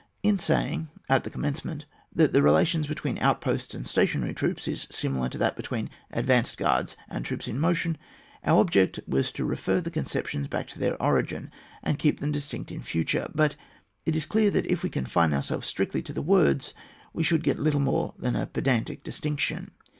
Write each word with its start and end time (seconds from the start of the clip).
In 0.23 0.39
saying, 0.39 0.89
at 1.09 1.23
the 1.25 1.29
commencement, 1.29 1.85
that 2.11 2.33
the 2.33 2.41
relations 2.41 2.87
between 2.87 3.19
outposts 3.19 3.75
and 3.75 3.85
stationary 3.85 4.33
troops 4.33 4.67
is 4.67 4.87
similar 4.89 5.29
to 5.29 5.37
that 5.37 5.55
between 5.55 5.91
advanced 6.09 6.57
guards 6.57 6.97
and 7.07 7.23
troops 7.23 7.47
in 7.47 7.59
motion, 7.59 7.99
our 8.43 8.57
object 8.61 8.99
was 9.07 9.31
to 9.33 9.45
refer 9.45 9.79
the 9.79 9.91
con 9.91 10.05
ceptions 10.05 10.49
back 10.49 10.67
to 10.69 10.79
their 10.79 10.99
origin, 10.99 11.51
and 11.83 11.99
keep 11.99 12.19
them 12.19 12.31
distinct 12.31 12.71
in 12.71 12.81
future; 12.81 13.29
but 13.35 13.55
it 14.03 14.15
is 14.15 14.25
clear 14.25 14.49
that 14.49 14.65
if 14.65 14.81
we 14.81 14.89
confine 14.89 15.33
ourselves 15.35 15.67
strictly 15.67 16.01
to 16.01 16.13
the 16.13 16.23
words 16.23 16.73
we 17.13 17.21
should 17.21 17.43
get 17.43 17.59
little 17.59 17.79
more 17.79 18.15
than 18.17 18.35
a 18.35 18.47
pedantic 18.47 19.03
distinction. 19.03 19.69